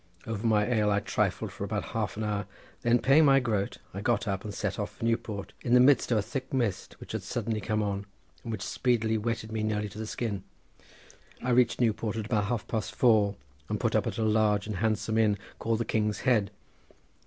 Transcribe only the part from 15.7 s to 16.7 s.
the King's Head.